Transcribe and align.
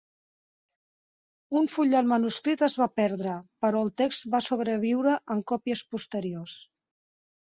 Un 1.59 1.67
full 1.73 1.91
del 1.97 2.09
manuscrit 2.13 2.63
es 2.69 2.77
va 2.83 2.87
perdre, 3.01 3.35
però 3.67 3.83
el 3.89 3.93
text 4.03 4.29
va 4.37 4.43
sobreviure 4.49 5.15
en 5.37 5.45
còpies 5.53 5.85
posteriors. 5.93 6.57